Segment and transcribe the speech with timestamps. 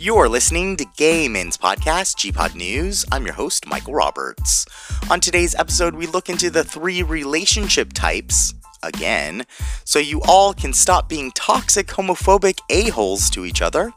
[0.00, 3.04] You're listening to Gay Men's Podcast, GPod News.
[3.10, 4.64] I'm your host, Michael Roberts.
[5.10, 8.54] On today's episode, we look into the three relationship types,
[8.84, 9.44] again,
[9.82, 13.92] so you all can stop being toxic, homophobic a-holes to each other.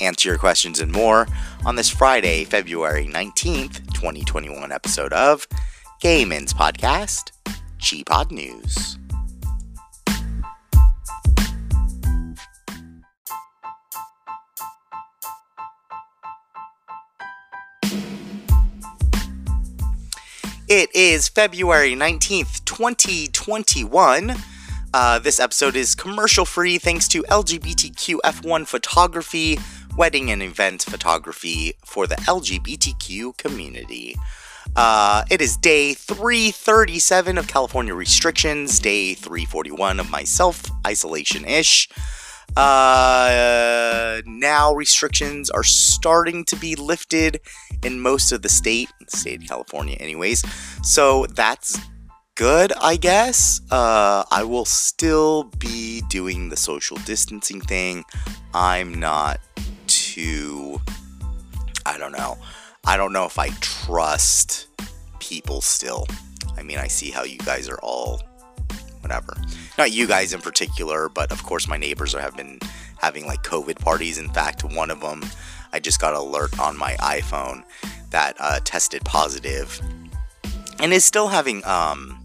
[0.00, 1.28] Answer your questions and more
[1.64, 5.46] on this Friday, February 19th, 2021 episode of
[6.00, 7.30] Gay Men's Podcast,
[7.78, 8.98] GPod News.
[20.76, 24.34] It is February 19th, 2021.
[24.92, 29.58] Uh, this episode is commercial free thanks to LGBTQ F1 photography,
[29.96, 34.16] wedding and event photography for the LGBTQ community.
[34.76, 41.88] Uh, it is day 337 of California restrictions, day 341 of my self isolation ish.
[42.56, 47.40] Uh, now restrictions are starting to be lifted
[47.84, 50.42] in most of the state, state of California, anyways.
[50.82, 51.78] So that's
[52.34, 53.60] good, I guess.
[53.70, 58.04] Uh, I will still be doing the social distancing thing.
[58.54, 59.40] I'm not
[59.86, 60.80] too.
[61.84, 62.38] I don't know.
[62.86, 64.68] I don't know if I trust
[65.18, 66.06] people still.
[66.56, 68.22] I mean, I see how you guys are all
[69.00, 69.36] whatever.
[69.78, 72.58] Not you guys in particular, but of course my neighbors have been
[72.98, 74.18] having like COVID parties.
[74.18, 75.22] In fact, one of them,
[75.72, 77.62] I just got an alert on my iPhone
[78.10, 79.80] that uh, tested positive
[80.78, 82.18] and is still having um,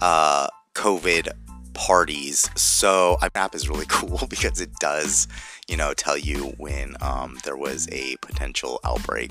[0.00, 1.28] uh, COVID
[1.72, 2.48] parties.
[2.54, 5.26] So my app is really cool because it does,
[5.68, 9.30] you know, tell you when um, there was a potential outbreak.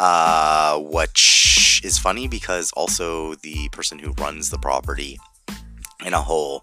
[0.00, 5.16] Uh, which is funny because also the person who runs the property
[6.04, 6.62] in a hole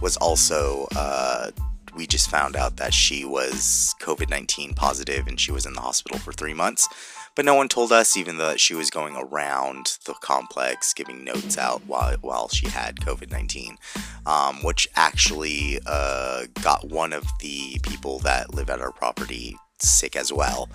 [0.00, 1.50] was also uh,
[1.96, 5.80] we just found out that she was COVID 19 positive and she was in the
[5.80, 6.88] hospital for three months.
[7.34, 11.58] But no one told us, even though she was going around the complex giving notes
[11.58, 13.76] out while, while she had COVID 19,
[14.24, 20.16] um, which actually uh, got one of the people that live at our property sick
[20.16, 20.70] as well.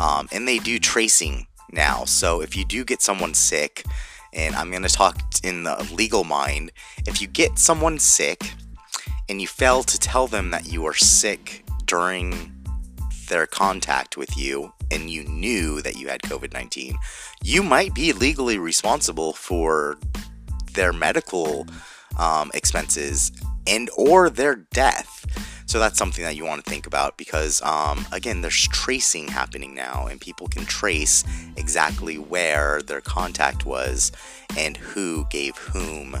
[0.00, 2.04] Um, and they do tracing now.
[2.04, 3.84] So if you do get someone sick,
[4.36, 6.70] and I'm going to talk in the legal mind.
[7.06, 8.52] If you get someone sick
[9.28, 12.52] and you fail to tell them that you are sick during
[13.28, 16.96] their contact with you and you knew that you had COVID 19,
[17.42, 19.98] you might be legally responsible for
[20.74, 21.66] their medical
[22.18, 23.32] um, expenses
[23.66, 25.24] and or their death.
[25.66, 29.74] So that's something that you want to think about because, um, again, there's tracing happening
[29.74, 31.24] now, and people can trace
[31.56, 34.12] exactly where their contact was
[34.56, 36.14] and who gave whom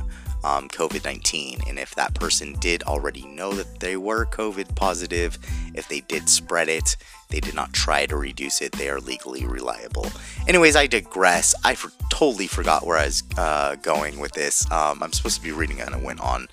[0.44, 1.60] um, COVID 19.
[1.68, 5.38] And if that person did already know that they were COVID positive,
[5.74, 6.96] if they did spread it,
[7.28, 10.06] they did not try to reduce it, they are legally reliable.
[10.46, 11.54] Anyways, I digress.
[11.64, 14.70] I for- totally forgot where I was uh, going with this.
[14.70, 16.48] Um, I'm supposed to be reading and it went on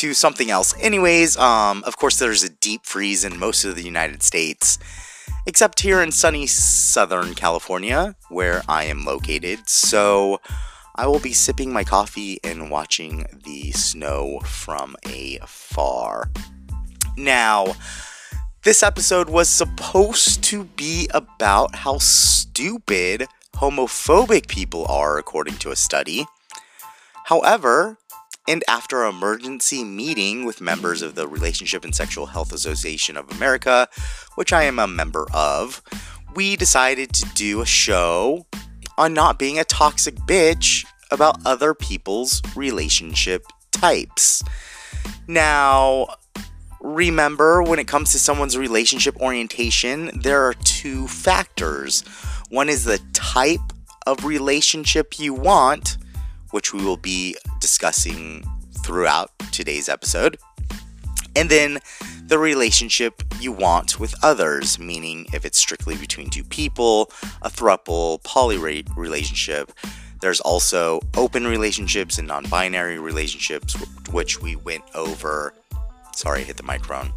[0.00, 0.74] to something else.
[0.80, 4.78] Anyways, um, of course, there's a deep freeze in most of the United States,
[5.46, 9.68] except here in sunny Southern California, where I am located.
[9.68, 10.40] So
[10.96, 16.30] I will be sipping my coffee and watching the snow from afar.
[17.18, 17.76] Now,
[18.64, 25.76] this episode was supposed to be about how stupid homophobic people are, according to a
[25.76, 26.24] study.
[27.24, 27.98] However,
[28.50, 33.30] and after an emergency meeting with members of the Relationship and Sexual Health Association of
[33.30, 33.88] America,
[34.34, 35.80] which I am a member of,
[36.34, 38.48] we decided to do a show
[38.98, 44.42] on not being a toxic bitch about other people's relationship types.
[45.28, 46.08] Now,
[46.80, 52.02] remember when it comes to someone's relationship orientation, there are two factors.
[52.48, 53.60] One is the type
[54.08, 55.98] of relationship you want,
[56.50, 58.44] which we will be discussing
[58.84, 60.38] throughout today's episode.
[61.36, 61.78] And then
[62.26, 67.10] the relationship you want with others, meaning if it's strictly between two people,
[67.42, 69.72] a thruple, poly relationship.
[70.20, 73.74] There's also open relationships and non binary relationships,
[74.10, 75.54] which we went over.
[76.14, 77.12] Sorry, I hit the microphone.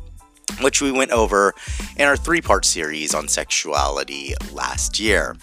[0.61, 1.53] Which we went over
[1.97, 5.35] in our three part series on sexuality last year.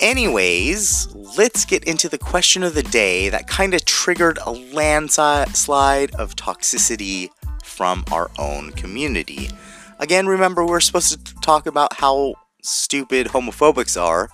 [0.00, 6.14] Anyways, let's get into the question of the day that kind of triggered a landslide
[6.16, 7.30] of toxicity
[7.64, 9.50] from our own community.
[9.98, 14.28] Again, remember, we're supposed to talk about how stupid homophobics are,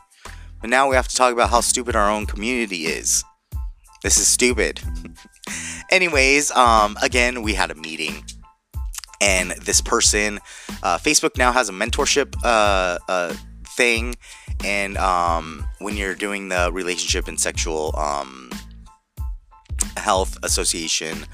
[0.61, 3.23] but now we have to talk about how stupid our own community is.
[4.03, 4.81] This is stupid.
[5.91, 8.25] Anyways, um, again, we had a meeting
[9.23, 10.41] and this person,
[10.82, 13.32] uh, Facebook now has a mentorship uh, uh,
[13.76, 14.16] thing,
[14.64, 18.50] and um, when you're doing the relationship and sexual um,
[19.96, 21.26] health association,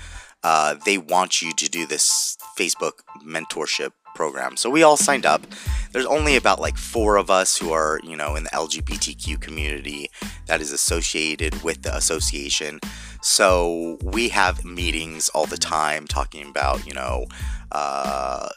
[0.44, 4.56] uh, they want you to do this Facebook mentorship program.
[4.56, 5.46] So we all signed up.
[5.92, 10.10] There's only about like four of us who are, you know, in the LGBTQ community
[10.46, 12.80] that is associated with the association.
[13.22, 17.26] So we have meetings all the time talking about, you know,
[17.70, 18.48] uh,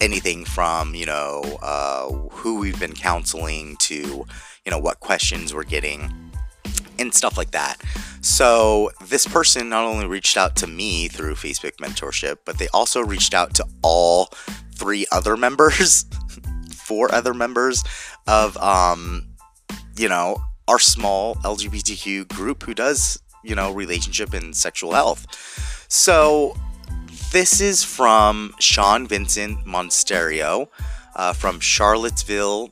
[0.00, 4.26] anything from, you know, uh, who we've been counseling to,
[4.64, 6.12] you know, what questions we're getting
[6.98, 7.80] and stuff like that.
[8.20, 13.02] So, this person not only reached out to me through Facebook mentorship, but they also
[13.02, 14.30] reached out to all
[14.74, 16.04] three other members,
[16.74, 17.82] four other members
[18.26, 19.28] of, um,
[19.96, 25.26] you know, our small LGBTQ group who does, you know, relationship and sexual health.
[25.88, 26.56] So,
[27.36, 30.68] this is from Sean Vincent Monsterio
[31.16, 32.70] uh, from Charlottesville,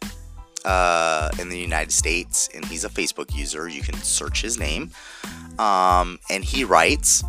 [0.65, 3.69] uh, in the United States, and he's a Facebook user.
[3.69, 4.91] You can search his name.
[5.59, 7.23] Um, and he writes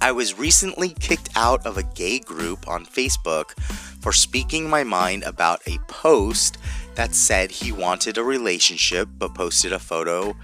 [0.00, 3.52] I was recently kicked out of a gay group on Facebook
[4.00, 6.58] for speaking my mind about a post
[6.96, 10.34] that said he wanted a relationship but posted a photo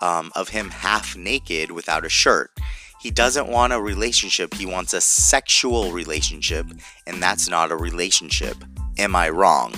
[0.00, 2.52] um, of him half naked without a shirt.
[3.00, 6.66] He doesn't want a relationship, he wants a sexual relationship,
[7.06, 8.56] and that's not a relationship.
[8.98, 9.74] Am I wrong?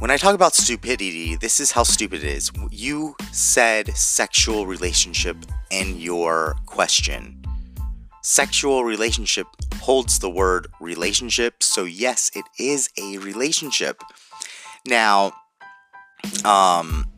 [0.00, 2.50] When I talk about stupidity, this is how stupid it is.
[2.70, 5.36] You said sexual relationship
[5.70, 7.44] in your question.
[8.22, 9.46] Sexual relationship
[9.80, 14.02] holds the word relationship, so yes, it is a relationship.
[14.86, 15.32] Now,
[16.46, 17.09] um,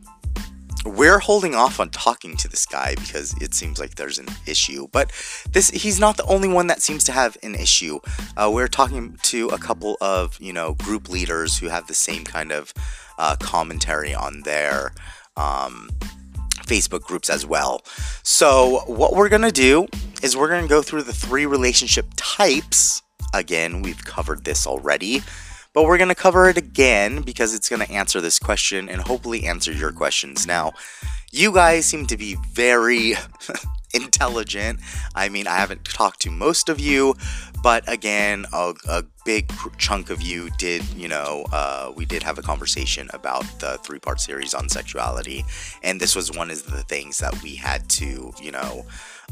[0.85, 4.89] we're holding off on talking to this guy because it seems like there's an issue
[4.91, 5.13] but
[5.51, 8.01] this he's not the only one that seems to have an issue.
[8.37, 12.25] Uh, we're talking to a couple of you know group leaders who have the same
[12.25, 12.73] kind of
[13.19, 14.93] uh, commentary on their
[15.37, 15.89] um,
[16.67, 17.83] facebook groups as well.
[18.23, 19.87] So what we're gonna do
[20.23, 23.03] is we're gonna go through the three relationship types.
[23.35, 25.23] Again we've covered this already
[25.73, 29.03] but we're going to cover it again because it's going to answer this question and
[29.03, 30.47] hopefully answer your questions.
[30.47, 30.73] Now,
[31.31, 33.15] you guys seem to be very
[33.95, 34.81] intelligent.
[35.15, 37.15] I mean, I haven't talked to most of you,
[37.63, 42.39] but again, a, a big chunk of you did, you know, uh, we did have
[42.39, 45.45] a conversation about the three part series on sexuality.
[45.83, 48.85] And this was one of the things that we had to, you know,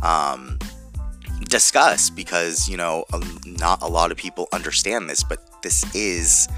[0.02, 0.58] um,
[1.44, 3.04] discuss because you know
[3.44, 6.48] not a lot of people understand this but this is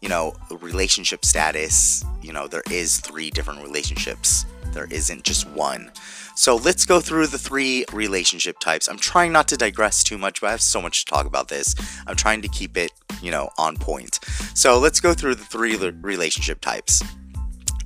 [0.00, 2.04] you know relationship status.
[2.20, 4.44] You know there is three different relationships.
[4.72, 5.90] There isn't just one.
[6.34, 8.88] So let's go through the three relationship types.
[8.88, 11.48] I'm trying not to digress too much but i have so much to talk about
[11.48, 11.74] this.
[12.06, 12.90] I'm trying to keep it
[13.22, 14.18] you know on point.
[14.54, 17.02] So let's go through the three relationship types.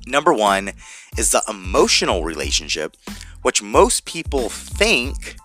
[0.07, 0.71] Number one
[1.17, 2.97] is the emotional relationship
[3.43, 5.37] which most people think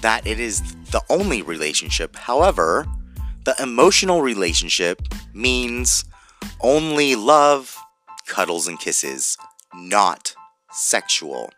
[0.00, 2.16] that it is the only relationship.
[2.16, 2.86] However,
[3.44, 5.00] the emotional relationship
[5.34, 6.04] means
[6.60, 7.76] only love,
[8.26, 9.36] cuddles, and kisses,
[9.74, 10.34] not
[10.70, 11.50] sexual.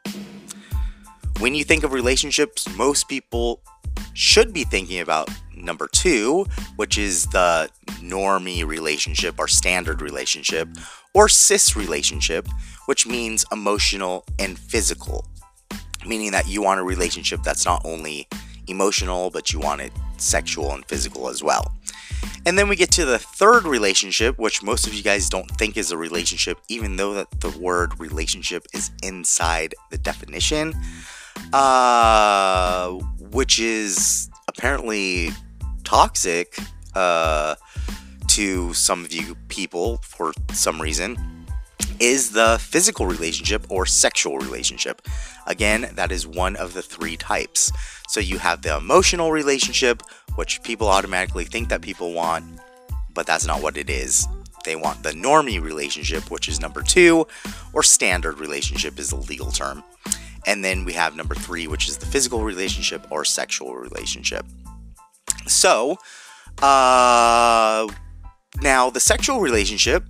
[1.41, 3.63] When you think of relationships, most people
[4.15, 6.47] should be thinking about number two,
[6.77, 7.69] which is the
[8.01, 10.69] normie relationship or standard relationship,
[11.15, 12.47] or cis relationship,
[12.87, 15.27] which means emotional and physical
[16.07, 18.29] meaning that you want a relationship that's not only
[18.67, 21.75] emotional, but you want it sexual and physical as well.
[22.47, 25.77] And then we get to the third relationship, which most of you guys don't think
[25.77, 30.75] is a relationship, even though that the word relationship is inside the definition,
[31.53, 32.93] uh,
[33.31, 35.31] which is apparently
[35.85, 36.57] toxic
[36.95, 37.55] uh,
[38.29, 41.40] to some of you people for some reason
[42.01, 45.03] is the physical relationship or sexual relationship.
[45.47, 47.71] Again, that is one of the three types.
[48.09, 50.03] So you have the emotional relationship,
[50.35, 52.45] which people automatically think that people want,
[53.15, 54.27] but that's not what it is.
[54.65, 57.27] They want the normie relationship, which is number two,
[57.73, 59.83] or standard relationship is the legal term.
[60.47, 64.47] And then we have number three, which is the physical relationship or sexual relationship.
[65.47, 65.99] So,
[66.63, 67.87] uh,
[68.63, 70.05] now the sexual relationship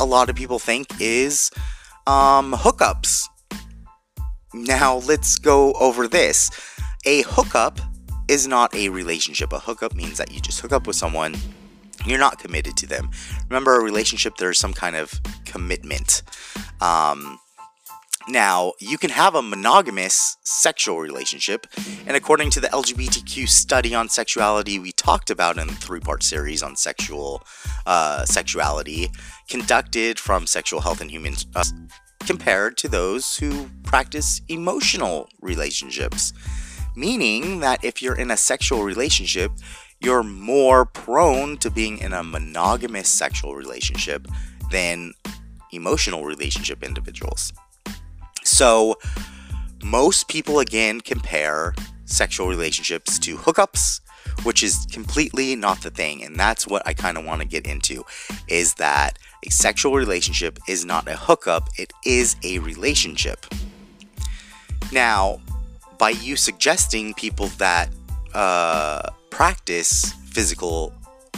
[0.00, 1.50] a lot of people think is
[2.06, 3.24] um, hookups.
[4.54, 6.50] Now, let's go over this.
[7.04, 7.78] A hookup
[8.26, 9.52] is not a relationship.
[9.52, 11.36] A hookup means that you just hook up with someone,
[12.06, 13.10] you're not committed to them.
[13.48, 16.22] Remember, a relationship, there's some kind of commitment.
[16.80, 17.38] Um,
[18.28, 21.66] Now, you can have a monogamous sexual relationship,
[22.06, 26.62] and according to the LGBTQ study on sexuality we talked about in the three-part series
[26.62, 27.42] on sexual
[27.86, 29.10] uh, sexuality,
[29.50, 31.64] conducted from Sexual Health and Human, uh,
[32.24, 36.32] compared to those who practice emotional relationships,
[36.94, 39.52] meaning that if you're in a sexual relationship,
[40.00, 44.26] you're more prone to being in a monogamous sexual relationship
[44.70, 45.12] than
[45.72, 47.52] emotional relationship individuals.
[48.44, 48.96] So,
[49.82, 54.00] most people again compare sexual relationships to hookups,
[54.42, 56.22] which is completely not the thing.
[56.24, 58.04] And that's what I kind of want to get into
[58.48, 63.46] is that a sexual relationship is not a hookup, it is a relationship.
[64.92, 65.40] Now,
[65.98, 67.88] by you suggesting people that
[68.34, 70.92] uh, practice physical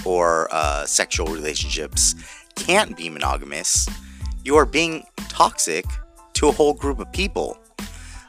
[0.04, 2.14] or uh, sexual relationships
[2.56, 3.88] can't be monogamous,
[4.44, 5.84] you are being toxic
[6.34, 7.58] to a whole group of people,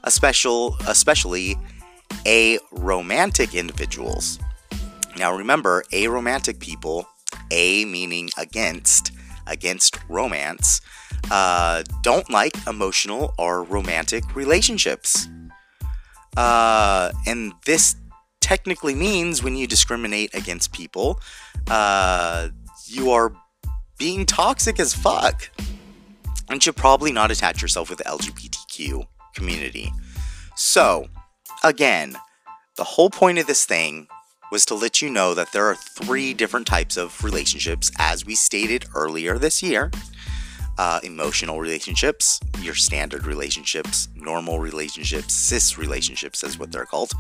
[0.03, 1.55] especially especially
[2.25, 4.39] aromantic individuals.
[5.17, 7.07] Now remember, aromantic people,
[7.51, 9.11] a meaning against,
[9.47, 10.81] against romance,
[11.31, 15.27] uh, don't like emotional or romantic relationships.
[16.35, 17.95] Uh, and this
[18.41, 21.19] technically means when you discriminate against people,
[21.67, 22.49] uh,
[22.87, 23.33] you are
[23.97, 25.49] being toxic as fuck
[26.49, 29.91] and should probably not attach yourself with the LGBTQ community.
[30.55, 31.07] So,
[31.63, 32.17] again,
[32.75, 34.07] the whole point of this thing
[34.53, 38.35] was to let you know that there are three different types of relationships, as we
[38.35, 39.89] stated earlier this year
[40.77, 47.13] uh, emotional relationships, your standard relationships, normal relationships, cis relationships, is what they're called.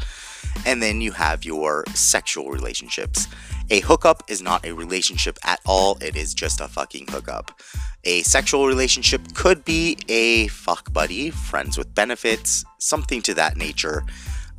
[0.67, 3.27] And then you have your sexual relationships.
[3.71, 7.59] A hookup is not a relationship at all, it is just a fucking hookup.
[8.03, 14.03] A sexual relationship could be a fuck buddy, friends with benefits, something to that nature.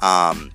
[0.01, 0.51] Um,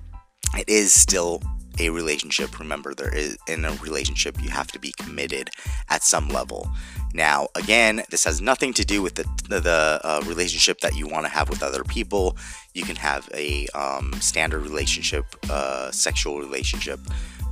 [0.54, 1.40] it is still
[1.80, 2.58] a relationship.
[2.58, 5.50] Remember, there is in a relationship you have to be committed
[5.88, 6.70] at some level.
[7.14, 11.24] Now, again, this has nothing to do with the the uh, relationship that you want
[11.26, 12.36] to have with other people.
[12.74, 17.00] You can have a um, standard relationship, uh, sexual relationship,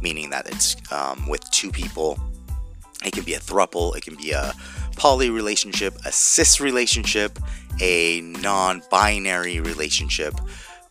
[0.00, 2.18] meaning that it's um, with two people.
[3.04, 3.96] It can be a thruple.
[3.96, 4.52] It can be a
[4.96, 7.38] poly relationship, a cis relationship,
[7.80, 10.34] a non binary relationship.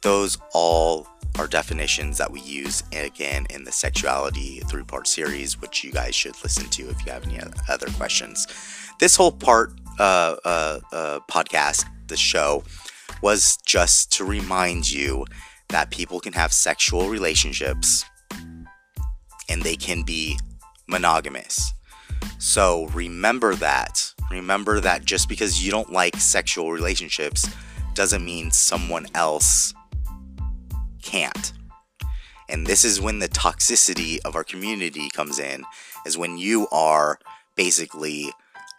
[0.02, 5.84] Those all are definitions that we use again in the sexuality three part series, which
[5.84, 7.40] you guys should listen to if you have any
[7.70, 8.48] other questions.
[9.00, 12.64] This whole part uh, uh, uh, podcast, the show,
[13.22, 15.26] was just to remind you
[15.70, 18.06] that people can have sexual relationships
[19.50, 20.40] and they can be
[20.88, 21.74] monogamous.
[22.40, 24.14] So remember that.
[24.32, 27.50] Remember that just because you don't like sexual relationships
[27.94, 29.74] doesn't mean someone else
[31.08, 31.54] can't.
[32.50, 35.64] And this is when the toxicity of our community comes in,
[36.06, 37.20] is when you are
[37.56, 38.32] basically,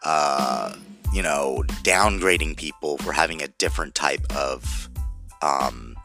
[0.05, 0.75] uh,
[1.13, 4.89] you know, downgrading people for having a different type of
[5.43, 5.97] um,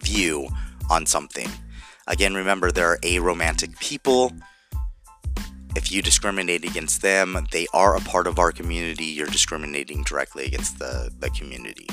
[0.00, 0.48] view
[0.90, 1.48] on something.
[2.06, 4.32] Again, remember there are aromantic people
[5.74, 9.04] if you discriminate against them, they are a part of our community.
[9.04, 11.88] You're discriminating directly against the, the community.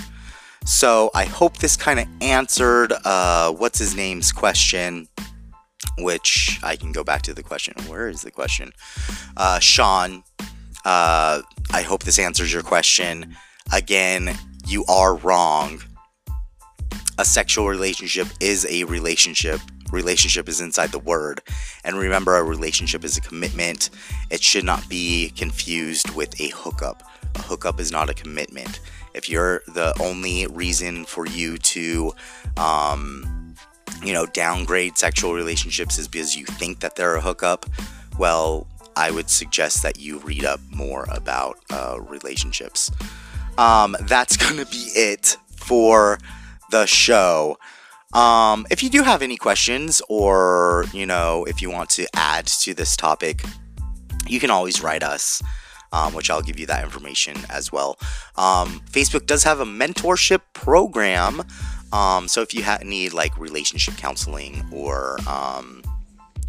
[0.70, 5.08] So I hope this kind of answered uh, what's his name's question,
[5.98, 7.74] which I can go back to the question.
[7.88, 8.72] Where is the question?
[9.36, 10.24] Uh, Sean,
[10.86, 11.42] uh,
[11.74, 13.36] I hope this answers your question.
[13.74, 15.82] Again, you are wrong.
[17.18, 19.60] A sexual relationship is a relationship
[19.92, 21.42] relationship is inside the word.
[21.84, 23.90] And remember, a relationship is a commitment.
[24.30, 27.02] It should not be confused with a hookup.
[27.34, 28.80] A hookup is not a commitment.
[29.14, 32.14] If you're the only reason for you to,
[32.58, 33.56] um,
[34.04, 37.66] you know, downgrade sexual relationships is because you think that they're a hookup,
[38.18, 42.92] well, I would suggest that you read up more about uh, relationships.
[43.58, 46.20] Um, that's going to be it for
[46.72, 47.58] the show.
[48.14, 52.48] Um, if you do have any questions or, you know, if you want to add
[52.48, 53.44] to this topic,
[54.28, 55.42] you can always write us.
[55.92, 57.98] Um, which I'll give you that information as well.
[58.36, 61.42] Um, Facebook does have a mentorship program.
[61.92, 65.82] Um, so if you ha- need like relationship counseling or um,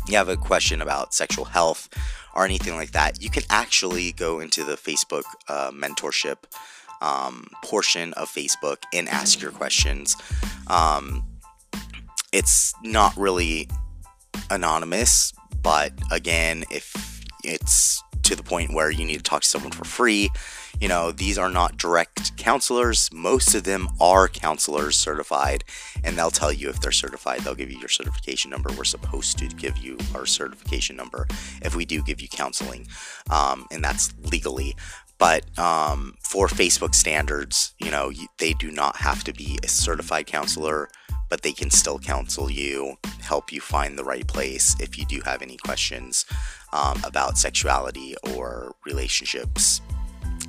[0.06, 1.88] you have a question about sexual health
[2.34, 6.44] or anything like that, you can actually go into the Facebook uh, mentorship
[7.00, 10.16] um, portion of Facebook and ask your questions.
[10.66, 11.24] Um,
[12.32, 13.68] it's not really
[14.50, 15.32] anonymous,
[15.62, 19.84] but again, if it's to the point where you need to talk to someone for
[19.84, 20.30] free.
[20.80, 23.10] You know, these are not direct counselors.
[23.12, 25.64] Most of them are counselors certified,
[26.04, 27.40] and they'll tell you if they're certified.
[27.40, 28.70] They'll give you your certification number.
[28.72, 31.26] We're supposed to give you our certification number
[31.62, 32.86] if we do give you counseling,
[33.30, 34.76] um, and that's legally.
[35.18, 40.26] But um, for Facebook standards, you know, they do not have to be a certified
[40.26, 40.88] counselor
[41.28, 45.20] but they can still counsel you, help you find the right place if you do
[45.24, 46.26] have any questions
[46.72, 49.80] um, about sexuality or relationships,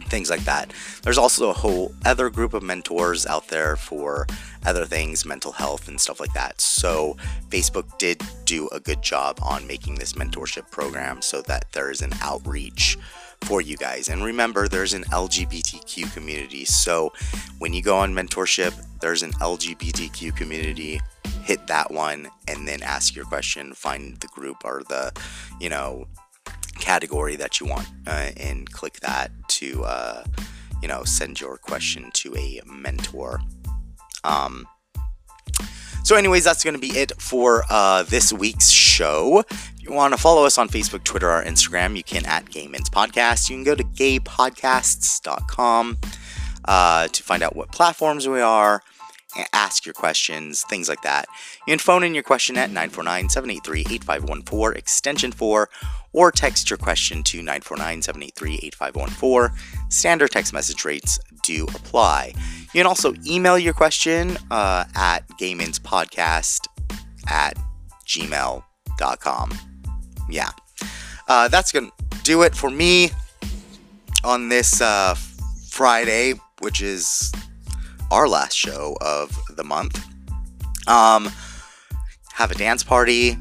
[0.05, 0.73] things like that.
[1.03, 4.27] There's also a whole other group of mentors out there for
[4.65, 6.61] other things, mental health and stuff like that.
[6.61, 7.17] So,
[7.49, 12.01] Facebook did do a good job on making this mentorship program so that there is
[12.01, 12.97] an outreach
[13.41, 14.09] for you guys.
[14.09, 16.65] And remember, there's an LGBTQ community.
[16.65, 17.11] So
[17.59, 21.01] when you go on mentorship, there's an LGBTQ community.
[21.43, 23.73] Hit that one and then ask your question.
[23.73, 25.11] Find the group or the,
[25.59, 26.07] you know,
[26.79, 30.23] category that you want uh, and click that to, uh,
[30.81, 33.39] you know, send your question to a mentor.
[34.23, 34.67] Um,
[36.03, 39.43] so, anyways, that's going to be it for uh, this week's show.
[39.49, 42.65] If you want to follow us on Facebook, Twitter, or Instagram, you can at Gay
[42.67, 43.47] Men's Podcast.
[43.49, 45.97] You can go to gaypodcasts.com
[46.65, 48.81] uh, to find out what platforms we are,
[49.53, 51.25] ask your questions, things like that.
[51.67, 55.69] You can phone in your question at 949 783 8514, extension 4,
[56.13, 59.57] or text your question to 949 783 8514.
[59.89, 62.33] Standard text message rates do apply.
[62.73, 66.67] You can also email your question uh, at gaymenspodcast
[67.27, 67.57] at
[68.05, 69.51] gmail.com.
[70.29, 70.49] Yeah.
[71.27, 73.11] Uh, that's going to do it for me
[74.23, 75.15] on this uh,
[75.69, 77.31] Friday, which is
[78.11, 80.05] our last show of the month.
[80.87, 81.31] Um,
[82.33, 83.37] have a dance party,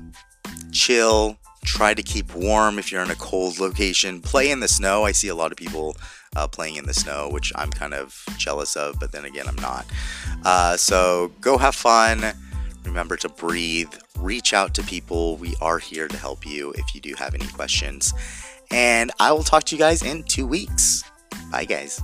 [0.72, 5.04] chill, try to keep warm if you're in a cold location, play in the snow.
[5.04, 5.96] I see a lot of people
[6.36, 9.56] uh, playing in the snow, which I'm kind of jealous of, but then again, I'm
[9.56, 9.86] not.
[10.44, 12.24] Uh, so go have fun.
[12.84, 13.92] Remember to breathe.
[14.18, 15.36] Reach out to people.
[15.36, 18.14] We are here to help you if you do have any questions.
[18.70, 21.04] And I will talk to you guys in two weeks.
[21.50, 22.00] Bye, guys.